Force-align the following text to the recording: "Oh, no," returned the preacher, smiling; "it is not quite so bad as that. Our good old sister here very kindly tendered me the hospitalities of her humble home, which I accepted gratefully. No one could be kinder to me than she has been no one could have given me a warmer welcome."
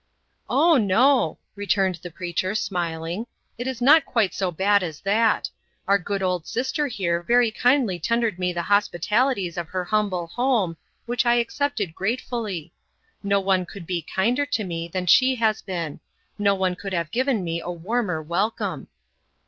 "Oh, 0.49 0.77
no," 0.77 1.37
returned 1.55 1.99
the 2.01 2.09
preacher, 2.09 2.55
smiling; 2.55 3.27
"it 3.59 3.67
is 3.67 3.83
not 3.83 4.03
quite 4.03 4.33
so 4.33 4.49
bad 4.49 4.81
as 4.81 5.01
that. 5.01 5.47
Our 5.87 5.99
good 5.99 6.23
old 6.23 6.47
sister 6.47 6.87
here 6.87 7.21
very 7.21 7.51
kindly 7.51 7.99
tendered 7.99 8.39
me 8.39 8.51
the 8.51 8.63
hospitalities 8.63 9.57
of 9.59 9.67
her 9.67 9.83
humble 9.85 10.25
home, 10.25 10.75
which 11.05 11.23
I 11.23 11.35
accepted 11.35 11.93
gratefully. 11.93 12.73
No 13.21 13.39
one 13.39 13.63
could 13.63 13.85
be 13.85 14.01
kinder 14.01 14.47
to 14.47 14.63
me 14.63 14.87
than 14.87 15.05
she 15.05 15.35
has 15.35 15.61
been 15.61 15.99
no 16.39 16.55
one 16.55 16.75
could 16.75 16.93
have 16.93 17.11
given 17.11 17.43
me 17.43 17.61
a 17.61 17.69
warmer 17.69 18.23
welcome." 18.23 18.87